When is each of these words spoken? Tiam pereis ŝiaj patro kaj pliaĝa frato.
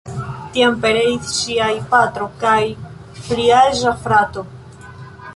Tiam 0.53 0.77
pereis 0.85 1.27
ŝiaj 1.33 1.75
patro 1.91 2.29
kaj 2.43 2.61
pliaĝa 3.27 3.93
frato. 4.07 4.45